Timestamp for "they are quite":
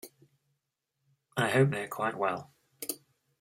1.69-2.17